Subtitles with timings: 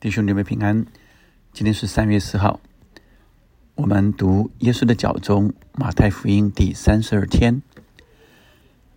[0.00, 0.86] 弟兄姊妹平安，
[1.52, 2.58] 今天是三月四号，
[3.74, 7.60] 我们读耶稣的脚中马太福音第三十二天。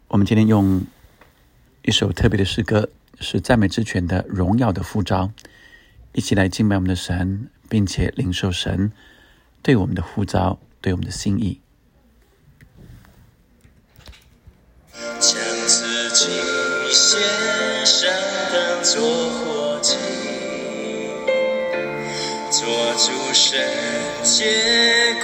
[0.07, 0.83] 我们今天用
[1.81, 2.87] 一首特别的诗歌，
[3.19, 5.29] 是赞美之泉的荣耀的呼召，
[6.13, 8.93] 一起来敬拜我们的神，并且领受神
[9.61, 11.59] 对我们的呼召，对我们的心意。
[15.19, 16.31] 将自己
[16.93, 17.19] 献
[17.85, 18.09] 上，
[18.53, 19.52] 当作
[22.95, 23.59] 主圣
[24.23, 24.45] 洁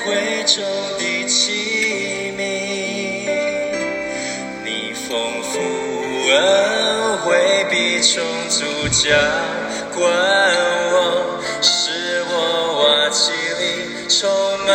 [0.03, 0.63] 贵重
[0.97, 2.39] 的器皿。
[4.65, 5.07] 你丰
[5.43, 5.59] 富
[6.31, 7.27] 恩惠
[7.69, 9.15] 必充足浇
[9.95, 10.01] 灌
[10.91, 12.33] 我，使我
[12.81, 13.63] 瓦器里
[14.09, 14.27] 充
[14.65, 14.67] 满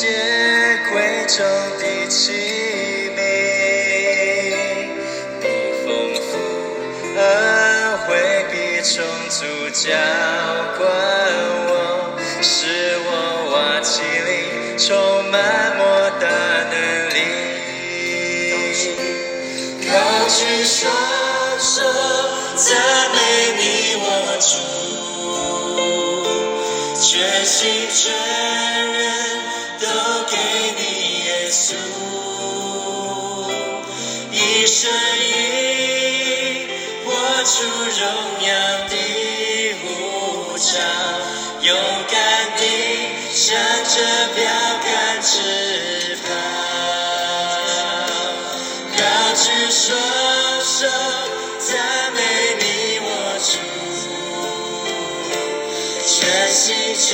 [0.00, 0.06] 洁
[0.90, 0.96] 贵
[1.28, 1.44] 重
[1.78, 2.32] 的器
[3.14, 3.18] 皿。
[5.42, 5.44] 你
[5.84, 5.86] 丰
[6.24, 6.28] 富
[7.18, 7.20] 恩
[8.06, 8.08] 惠
[8.50, 9.92] 必充足浇
[10.78, 10.80] 灌
[11.68, 11.70] 我，
[12.40, 12.48] 使
[13.04, 13.08] 我
[13.52, 14.32] 瓦器里
[14.78, 14.88] 充
[15.30, 15.36] 满
[15.76, 15.82] 莫
[16.18, 16.24] 大
[16.70, 16.74] 能
[17.10, 17.18] 力。
[19.84, 19.92] 高
[20.30, 20.80] 举双
[21.60, 21.84] 手，
[22.56, 22.66] 赞
[23.12, 23.18] 美
[23.58, 23.62] 你
[24.00, 24.08] 我
[24.40, 24.48] 主，
[27.02, 28.00] 全心全
[37.98, 38.02] 荣
[38.46, 38.48] 耀
[38.88, 38.94] 的
[39.82, 39.84] 呼
[40.58, 40.68] 召，
[41.62, 41.68] 勇
[42.10, 42.16] 敢
[42.56, 42.60] 地
[43.32, 43.38] 向
[43.84, 43.94] 着
[44.34, 44.38] 标
[44.84, 44.88] 杆
[45.22, 46.28] 直跑。
[48.96, 49.00] 高
[49.34, 49.88] 举双
[50.62, 50.78] 手，
[51.58, 51.68] 赞
[52.14, 52.18] 美
[52.58, 52.62] 你
[53.02, 53.06] 我
[53.42, 53.52] 主，
[56.06, 56.08] 全
[56.52, 56.58] 心
[56.94, 57.08] 全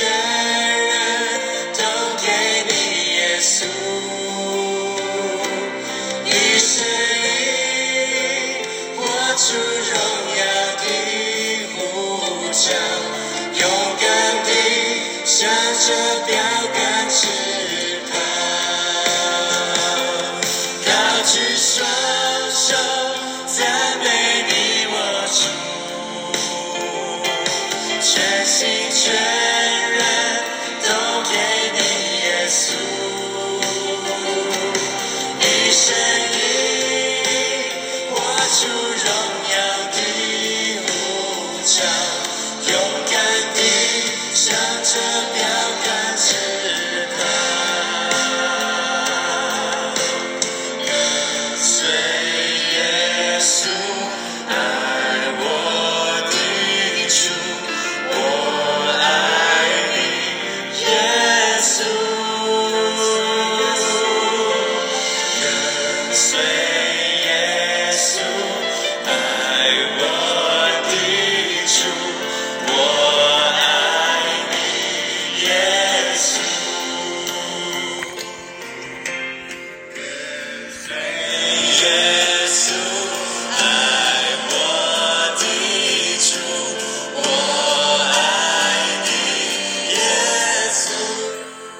[15.37, 16.56] 地向着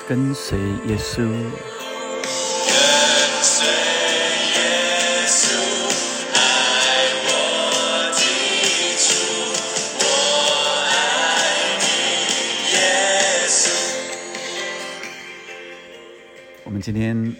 [0.07, 1.27] 跟随耶稣，跟
[3.43, 5.51] 随耶稣，
[6.33, 6.39] 爱
[7.25, 7.27] 我
[8.13, 8.21] 的
[8.95, 9.05] 主，
[9.99, 10.01] 我
[10.87, 10.95] 爱
[11.81, 11.83] 你，
[12.71, 12.77] 耶
[13.49, 13.59] 稣。
[16.63, 17.35] 我们今天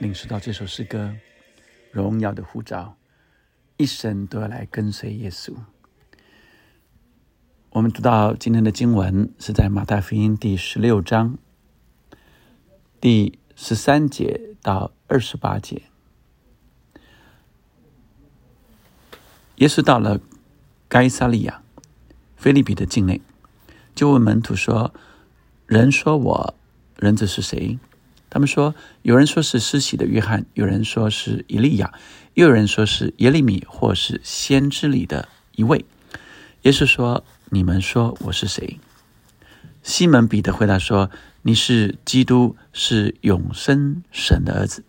[0.00, 0.98] 领受到这首诗歌
[1.92, 2.94] 《荣耀的呼召》，
[3.82, 5.54] 一生都要来跟随耶稣。
[7.70, 11.38] 我们读到今天的经文是在马太福音第十六章
[13.00, 15.84] 第十三节到二十八节。
[19.56, 20.20] 耶稣到了
[20.86, 21.62] 该撒利亚，
[22.36, 23.22] 菲利比的境内，
[23.94, 24.92] 就问门徒说
[25.66, 26.54] ：“人说我
[26.98, 27.78] 人子是谁？”
[28.28, 31.94] 他们说：“有人说是施洗的约翰，有人说是以利亚，
[32.34, 35.86] 又有人说是耶利米，或是先知里的一位。”
[36.64, 38.78] 耶稣说：“你们说我是谁？”
[39.82, 41.10] 西门彼得回答说
[41.42, 44.84] ：“你是基督，是永生神的儿子。”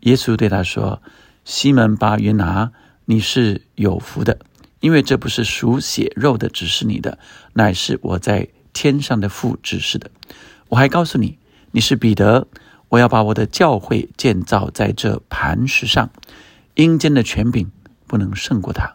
[0.00, 1.02] 耶稣对他说
[1.44, 2.70] ：“西门巴约拿，
[3.06, 4.38] 你是有福的，
[4.80, 7.18] 因为这不是属血肉的指示你的，
[7.54, 10.10] 乃是我在天上的父指示的。
[10.68, 11.38] 我还告诉你，
[11.72, 12.46] 你是彼得，
[12.90, 16.10] 我要把我的教会建造在这磐石上，
[16.74, 17.70] 阴间的权柄
[18.06, 18.94] 不能胜过他。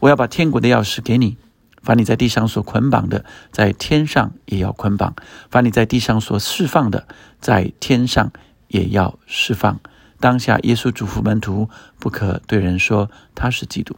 [0.00, 1.36] 我要把天国的钥匙给你，
[1.82, 5.12] 凡你在地上所捆绑的，在天上也要捆绑；
[5.50, 7.06] 凡你在地上所释放的，
[7.40, 8.32] 在天上
[8.66, 9.80] 也要释放。
[10.20, 13.96] 当下，耶稣嘱咐门徒不可对人说他是基督。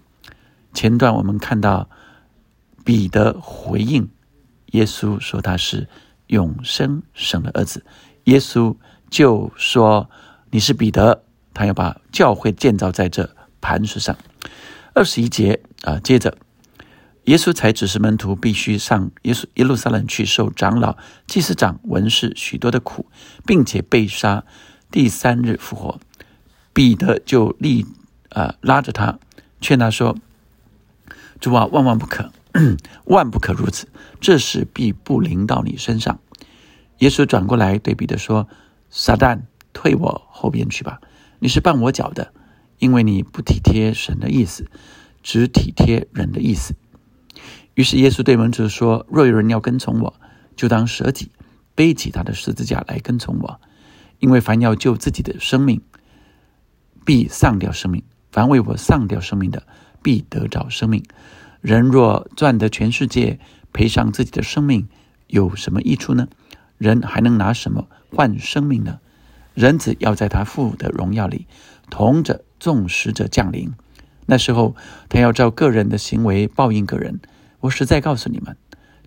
[0.74, 1.88] 前段我们看到
[2.84, 4.08] 彼得回应
[4.72, 5.88] 耶稣说他是
[6.26, 7.84] 永生神的儿子，
[8.24, 8.76] 耶稣
[9.08, 10.08] 就说
[10.50, 11.24] 你是彼得，
[11.54, 14.16] 他要把教会建造在这磐石上。
[14.92, 16.36] 二十一节啊，接着。
[17.30, 20.96] 耶稣才指示门徒必须上耶稣耶路撒冷去受长老、
[21.28, 23.06] 祭司长、文士许多的苦，
[23.46, 24.42] 并且被杀，
[24.90, 26.00] 第三日复活。
[26.72, 27.86] 彼得就立
[28.30, 29.20] 啊拉着他，
[29.60, 30.16] 劝他说
[31.38, 32.32] ：“主啊，万万不可，
[33.06, 33.86] 万不可如此，
[34.20, 36.18] 这事必不临到你身上。”
[36.98, 38.48] 耶稣转过来对彼得说
[38.90, 39.42] ：“撒旦，
[39.72, 41.00] 退我后边去吧！
[41.38, 42.34] 你是绊我脚的，
[42.80, 44.68] 因为你不体贴神的意思，
[45.22, 46.74] 只体贴人的意思。”
[47.74, 50.14] 于是耶稣对门徒说：“若有人要跟从我，
[50.56, 51.30] 就当舍己，
[51.74, 53.60] 背起他的十字架来跟从我。
[54.18, 55.80] 因为凡要救自己的生命，
[57.06, 58.02] 必丧掉生命；
[58.32, 59.62] 凡为我丧掉生命的，
[60.02, 61.02] 必得着生命。
[61.62, 63.38] 人若赚得全世界，
[63.72, 64.88] 赔上自己的生命，
[65.28, 66.28] 有什么益处呢？
[66.76, 68.98] 人还能拿什么换生命呢？
[69.54, 71.46] 人子要在他父的荣耀里，
[71.88, 73.72] 同着众使者降临。
[74.26, 74.76] 那时候，
[75.08, 77.20] 他要照个人的行为报应个人。”
[77.60, 78.56] 我实在告诉你们，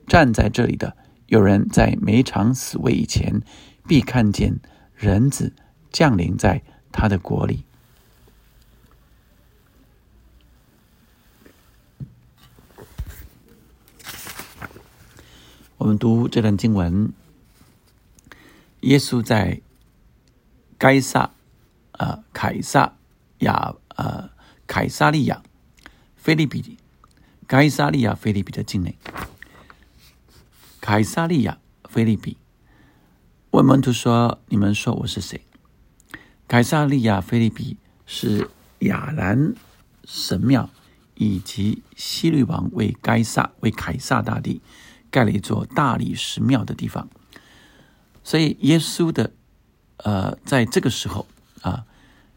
[0.07, 0.95] 站在这里的
[1.25, 3.41] 有人在每场死位以前，
[3.87, 4.59] 必看见
[4.95, 5.53] 人子
[5.91, 6.61] 降临在
[6.91, 7.65] 他的国里。
[15.77, 17.11] 我们读这段经文，
[18.81, 19.59] 耶稣在
[20.77, 21.31] 该撒
[21.93, 22.95] 啊凯撒
[23.39, 24.29] 亚呃
[24.67, 25.41] 凯撒利亚
[26.15, 26.77] 菲利比。
[27.45, 28.97] 该萨利亚菲利比的境内，
[30.79, 31.57] 凯撒利亚
[31.89, 32.37] 菲利比
[33.51, 35.45] 问门徒说：“你们说我是谁？”
[36.47, 38.49] 凯撒利亚菲利比是
[38.79, 39.53] 亚兰
[40.05, 40.69] 神庙
[41.15, 44.61] 以及希律王为该撒为凯撒大帝
[45.11, 47.09] 盖了一座大理石庙的地方。
[48.23, 49.31] 所以耶稣的
[49.97, 51.27] 呃，在这个时候
[51.61, 51.85] 啊，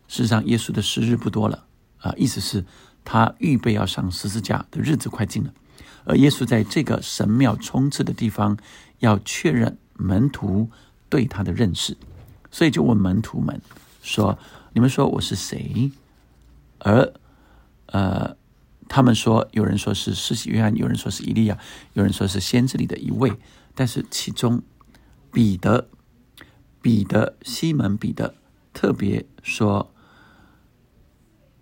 [0.09, 1.65] 事实上耶稣的时日不多了
[1.99, 2.65] 啊，意思是。
[3.09, 5.55] 他预备要上十字架的日子快近了，
[6.05, 8.59] 而耶稣在这个神庙冲刺的地方，
[8.99, 10.69] 要确认门徒
[11.09, 11.97] 对他的认识，
[12.51, 13.63] 所以就问门徒们
[14.03, 14.37] 说
[14.75, 15.93] ：“你们说我是谁？”
[16.81, 17.15] 而
[17.87, 18.37] 呃，
[18.89, 21.57] 他们说，有人说是施洗约翰，有人说是以利亚，
[21.93, 23.33] 有人说是先知里的一位。
[23.77, 24.63] 但是其中
[25.31, 25.89] 彼得、
[26.83, 28.35] 彼得、西门彼得
[28.75, 29.95] 特别说：“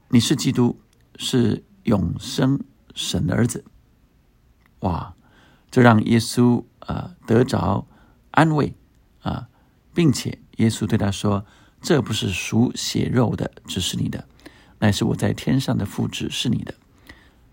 [0.09, 0.81] 你是基督。”
[1.17, 2.61] 是永生
[2.95, 3.65] 神的儿子，
[4.81, 5.15] 哇！
[5.71, 7.87] 这让耶稣啊得着
[8.31, 8.77] 安慰
[9.23, 9.49] 啊，
[9.93, 11.45] 并且耶稣对他说
[11.83, 14.29] ：“这不是属血肉的指示你的，
[14.79, 16.75] 乃是我在天上的父指示你的。”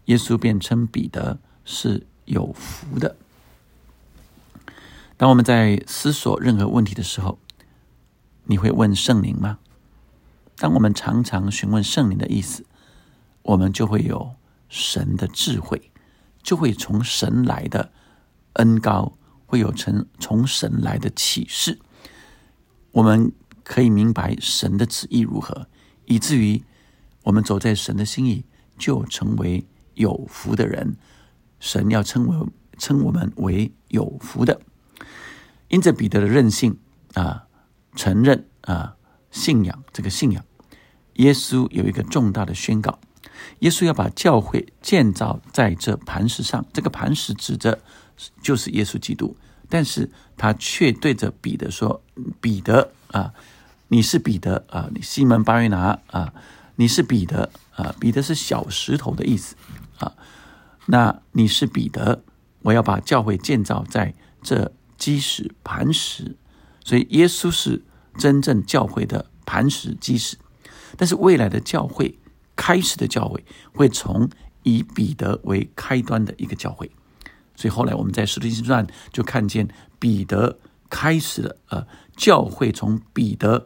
[0.06, 3.16] 耶稣便称彼得是有福的。
[5.18, 7.40] 当我们在思索任何问题的时候，
[8.44, 9.58] 你会问圣灵吗？
[10.58, 12.66] 当我们常常询问圣灵的意思。
[13.44, 14.36] 我们就会有
[14.70, 15.92] 神的智慧，
[16.44, 17.92] 就会从神来的
[18.54, 21.80] 恩高，会有从从神来的启示。
[22.92, 23.32] 我们
[23.64, 25.68] 可以明白神的旨意如何，
[26.06, 26.64] 以至于
[27.24, 28.46] 我们走在神的心意，
[28.78, 30.98] 就成为有福的人。
[31.60, 34.60] 神要称为称我们为有福的，
[35.68, 36.80] 因着彼得的任性
[37.14, 37.46] 啊，
[37.96, 38.96] 承认啊，
[39.30, 40.44] 信仰这个信仰，
[41.18, 43.00] 耶稣有一个重大的宣告。
[43.60, 47.80] 耶稣要把教会建造在这磐石上，这个磐石指着
[48.42, 49.36] 就是耶稣基督，
[49.70, 52.02] 但是他却对着彼得说
[52.42, 53.34] ：“彼得啊，
[53.88, 56.34] 你是彼得啊，你西门巴约拿啊，
[56.76, 59.56] 你是彼得啊，彼得是小石头的意思
[60.00, 60.14] 啊，
[60.88, 62.24] 那你是彼得，
[62.64, 66.36] 我要把教会建造在这基石磐石，
[66.84, 67.84] 所以耶稣是
[68.18, 70.38] 真正教会的磐石基石，
[70.98, 72.18] 但是未来的教会。”
[72.62, 74.30] 开始的教会会从
[74.62, 76.92] 以彼得为开端的一个教会，
[77.56, 83.66] 所以后来我们在使徒行传就看见彼得开始了，呃，教会从彼得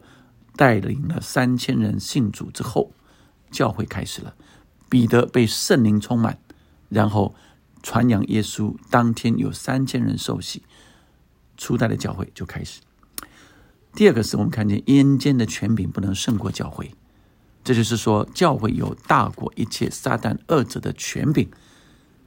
[0.56, 2.90] 带领了三千人信主之后，
[3.50, 4.34] 教会开始了。
[4.88, 6.38] 彼得被圣灵充满，
[6.88, 7.34] 然后
[7.82, 10.62] 传扬耶稣，当天有三千人受洗，
[11.58, 12.80] 初代的教会就开始。
[13.92, 16.94] 第二个是我们看见阴间的权柄不能胜过教会。
[17.66, 21.48] 这就是说，教会有大过一切撒旦恶者的权柄，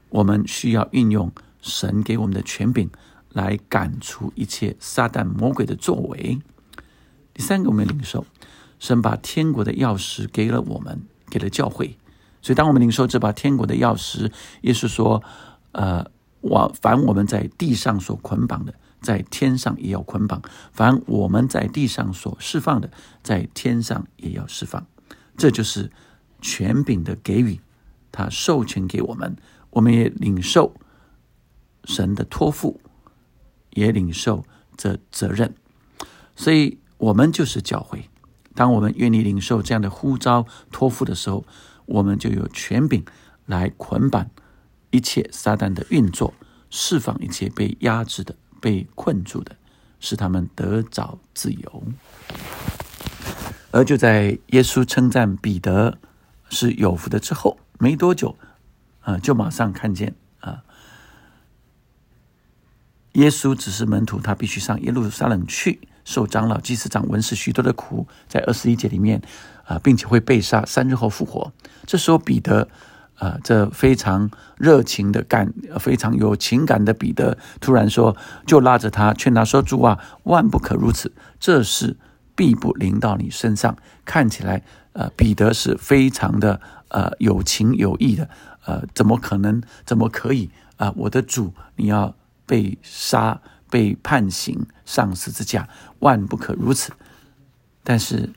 [0.10, 1.31] 我们需要运用
[1.62, 2.89] 神给我们的权柄
[3.29, 6.41] 来赶出一切撒旦魔鬼的作为。
[7.34, 8.25] 第三个，我们领受
[8.79, 11.98] 神把天国的钥匙给了我们，给了教会。
[12.41, 14.29] 所以，当我们领受这把天国的钥匙，
[14.63, 15.24] 耶稣说
[15.72, 16.05] ：“呃，
[16.41, 20.41] 我凡我们在地上所捆绑的，在天上也要捆绑；
[20.74, 22.91] 凡我们在地上所释放的，
[23.24, 24.86] 在天上也要释放。”
[25.39, 25.89] 这就是
[26.41, 27.60] 权柄的给予，
[28.12, 29.36] 他授权给我们，
[29.72, 30.75] 我们也领受
[31.86, 32.79] 神的托付，
[33.72, 34.46] 也领受
[34.77, 35.55] 这责任。
[36.36, 38.10] 所以，我们就是教会。
[38.53, 41.46] 当我们愿意领受这样的呼召托付的时候，
[41.86, 43.05] 我们就有权柄
[43.46, 44.29] 来捆绑
[44.91, 46.34] 一切撒旦的运作，
[46.69, 49.55] 释放一切被压制的、被困住的，
[50.01, 51.84] 使他们得着自由。
[53.72, 55.98] 而就在耶稣称赞彼得
[56.50, 58.36] 是有福的之后，没多久，
[59.02, 60.64] 啊，就马上看见啊，
[63.14, 65.80] 耶稣只是门徒，他必须上耶路撒冷去。
[66.06, 69.22] 受长老、祭司长、文士许多的苦，在二十一节里面，
[69.66, 71.54] 啊，并且会被杀，三日后复活。
[71.86, 72.68] 这时候，彼得，
[73.20, 81.96] 啊，这非常热情的感，非常有情感的彼得，突然说，就拉着他劝他说：“主啊，万不可如此，这是
[82.39, 83.75] 必不临到你身上。”
[84.08, 88.29] 看起来，呃，彼得是非常的，呃，有情有义的，
[88.63, 89.62] 呃，怎么可能？
[89.86, 90.50] 怎么可以？
[90.77, 92.15] 啊，我的主，你要
[92.46, 93.41] 被杀？
[93.72, 95.69] 被判刑上十字架，
[96.00, 96.91] 万不可如此。
[97.84, 98.27] 但是，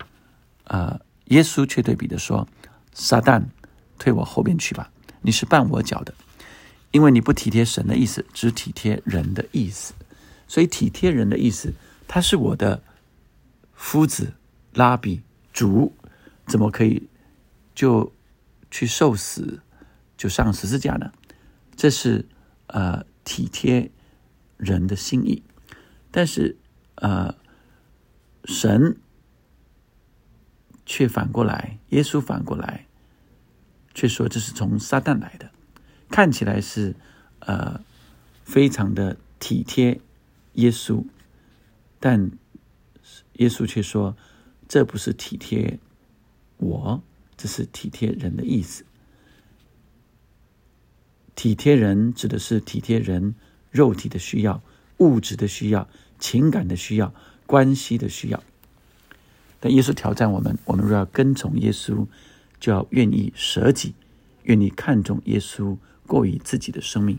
[0.64, 2.46] 呃，耶稣却对彼得说
[2.92, 3.42] ：“撒旦，
[3.98, 4.90] 退我后边去吧！
[5.22, 6.12] 你是绊我脚的，
[6.90, 9.94] 因为你不体贴神的意思，只体贴人的意思。
[10.46, 11.72] 所以体贴人的意思，
[12.06, 12.82] 他是我的
[13.82, 14.34] 夫子
[14.72, 15.22] 拉比
[15.52, 15.92] 主，
[16.46, 17.08] 怎么可以
[17.74, 18.12] 就
[18.70, 19.60] 去受死，
[20.16, 21.10] 就上十字架呢？
[21.74, 22.26] 这是
[22.68, 23.90] 呃体贴。”
[24.62, 25.42] 人的心意，
[26.12, 26.56] 但是，
[26.94, 27.34] 呃，
[28.44, 28.96] 神
[30.86, 32.86] 却反过来，耶稣反过来，
[33.92, 35.50] 却说这是从撒旦来的，
[36.08, 36.94] 看起来是
[37.40, 37.80] 呃
[38.44, 40.00] 非常的体贴
[40.52, 41.04] 耶稣，
[41.98, 42.30] 但
[43.34, 44.16] 耶稣却说
[44.68, 45.78] 这不是体贴
[46.58, 47.02] 我，
[47.36, 48.84] 这是体贴人的意思。
[51.34, 53.34] 体贴人指的是体贴人。
[53.72, 54.60] 肉体的需要、
[54.98, 57.14] 物质的需要、情感的需要、
[57.46, 58.42] 关系的需要，
[59.60, 62.06] 但耶稣挑战我们：我们若要跟从耶稣，
[62.60, 63.94] 就要愿意舍己，
[64.42, 67.18] 愿意看重耶稣过于自己的生命。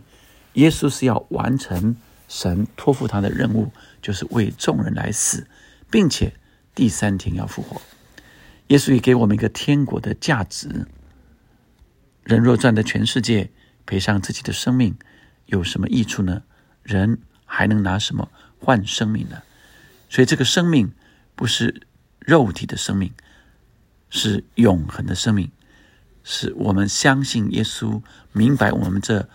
[0.53, 1.95] 耶稣是要完成
[2.27, 5.47] 神托付他的任务，就是为众人来死，
[5.93, 6.33] 并且
[6.73, 7.79] 第三天要复活。
[8.69, 10.87] 耶稣也给我们一个天国的价值：
[12.23, 13.51] 人若赚得全世界，
[13.85, 14.95] 赔上自己的生命。
[15.45, 16.41] 有什么益处呢？
[16.81, 19.43] 人还能拿什么换生命呢？
[20.09, 20.91] 所以，这个生命
[21.35, 21.85] 不是
[22.17, 23.13] 肉体的生命，
[24.09, 25.51] 是永恒的生命。
[26.23, 29.29] 是我们相信耶稣，明白我们这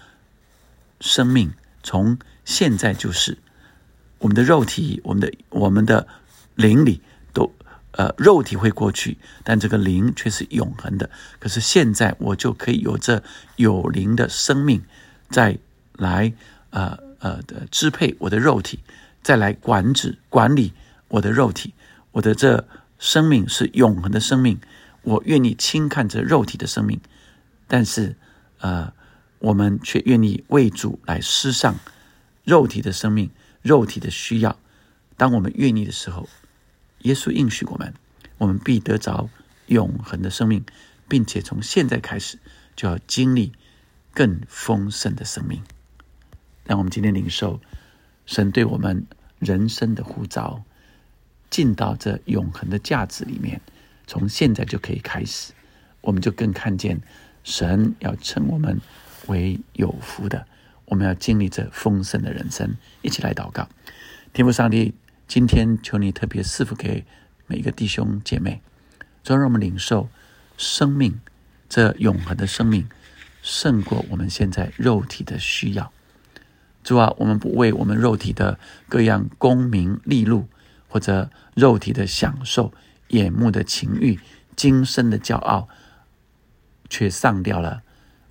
[1.01, 1.53] 生命
[1.85, 3.39] 从现在就是
[4.19, 6.09] 我们的肉体，我们的我们的
[6.59, 7.01] 灵里
[7.33, 7.51] 都
[7.93, 11.09] 呃，肉体会过去，但这个灵却是永恒的。
[11.39, 13.23] 可是现在，我就可以有这
[13.57, 14.83] 有灵的生命
[15.31, 15.59] 在。
[16.01, 16.33] 来，
[16.71, 18.79] 呃呃的支配我的肉体，
[19.21, 20.73] 再来管制管理
[21.09, 21.75] 我的肉体，
[22.13, 22.69] 我的这
[23.01, 24.61] 生命是永恒的生命，
[25.03, 27.01] 我愿意轻看这肉体的生命，
[27.67, 28.15] 但是，
[28.61, 28.93] 呃，
[29.41, 31.75] 我们却愿意为主来施上
[32.45, 33.29] 肉体的生命，
[33.61, 34.57] 肉体的需要。
[35.17, 36.29] 当我们愿意的时候，
[37.01, 37.95] 耶稣应许我们，
[38.39, 39.29] 我们必得着
[39.67, 40.65] 永恒的生命，
[41.09, 42.39] 并且从现在开始
[42.75, 43.53] 就要经历
[44.13, 45.63] 更丰盛的生命。
[46.65, 47.61] 让我们今天领受
[48.27, 49.07] 神对我们
[49.39, 50.63] 人生的呼召，
[51.49, 53.61] 进到这永恒的价值里面，
[54.07, 55.53] 从现在就可以开始，
[56.01, 57.01] 我们就更看见
[57.43, 58.81] 神要称我们
[59.29, 60.47] 为有福的，
[60.85, 62.77] 我们要经历这丰盛的人生。
[63.01, 63.67] 一起来祷告，
[64.35, 64.93] 天父上帝，
[65.29, 67.05] 今天求你特别赐福给
[67.47, 68.63] 每一个弟兄姐妹，
[69.23, 70.09] 就让我们领受
[70.57, 71.21] 生命
[71.69, 72.89] 这永恒的生命，
[73.43, 75.93] 胜过我们现在肉体的需要。
[76.83, 78.59] 主啊，我们不为我们肉体的
[78.89, 80.49] 各样功名利禄，
[80.89, 82.73] 或者肉体的享受、
[83.09, 84.19] 眼目的情欲、
[84.57, 85.69] 今生的骄傲，
[86.89, 87.83] 却丧掉了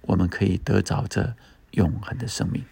[0.02, 1.36] 我们可以得着这
[1.74, 2.66] 永恒的生命。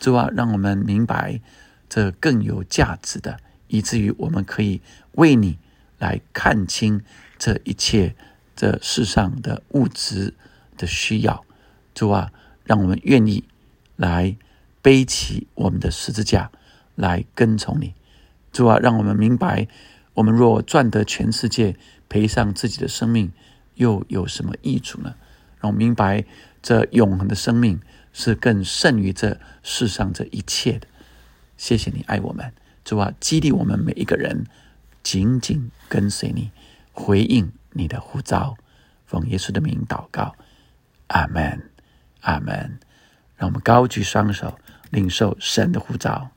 [0.00, 1.40] 主啊，让我们明白
[1.88, 3.38] 这更有价值的，
[3.72, 5.58] 以至于我们可以为你
[5.98, 7.02] 来看清
[7.38, 8.14] 这一切
[8.54, 10.34] 这世上的物质
[10.76, 11.42] 的需要。
[11.94, 12.30] 主啊，
[12.64, 13.44] 让我们愿意
[13.96, 14.36] 来
[14.82, 16.50] 背起我们的十字架
[16.94, 17.94] 来跟从你。
[18.52, 19.66] 主啊，让我们明白，
[20.12, 21.74] 我们若赚得全世界，
[22.10, 23.32] 赔上自己的生命，
[23.76, 25.14] 又有什么益处呢？
[25.60, 26.26] 让我们明白，
[26.60, 27.80] 这永恒的生命
[28.12, 30.86] 是更胜于这世上这一切的。
[31.56, 32.52] 谢谢你爱我们，
[32.84, 34.46] 主啊，激励我们每一个人
[35.02, 36.50] 紧紧跟随你，
[36.92, 38.56] 回应你的呼召。
[39.06, 40.34] 奉耶稣的名祷告，
[41.08, 41.70] 阿门，
[42.22, 42.78] 阿门。
[43.36, 44.58] 让我们高举双手，
[44.90, 46.30] 领受神的呼召。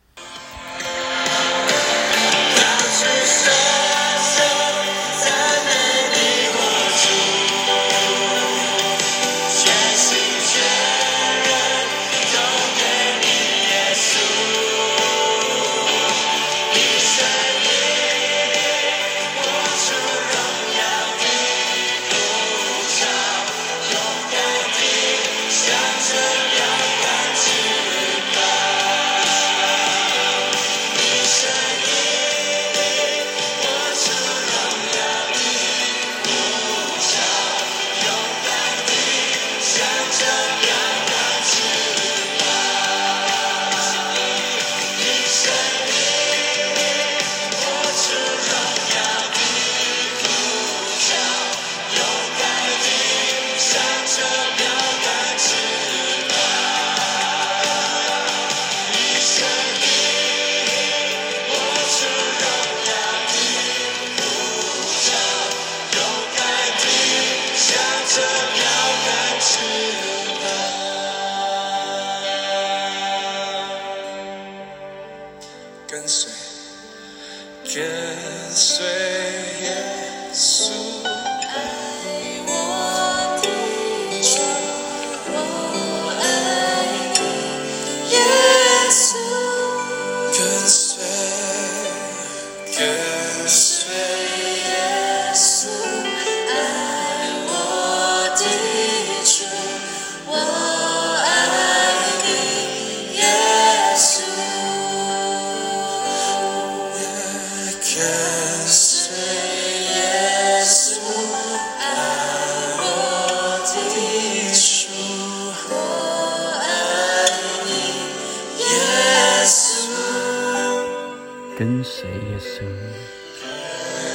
[121.58, 122.66] 跟随耶稣，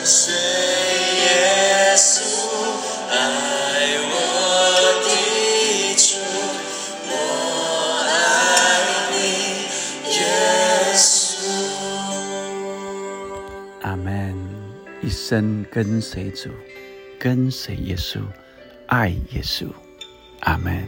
[0.05, 2.21] 随耶稣，
[3.09, 3.15] 爱
[4.11, 4.13] 我
[5.07, 5.09] 的
[5.97, 6.19] 主，
[7.09, 7.13] 我
[8.07, 8.13] 爱
[9.11, 9.17] 你，
[10.13, 10.21] 耶
[10.95, 11.01] 稣。
[13.81, 14.07] 阿门。
[15.01, 16.51] 一生跟随主，
[17.19, 18.21] 跟随耶稣，
[18.87, 19.67] 爱耶稣。
[20.41, 20.87] 阿门。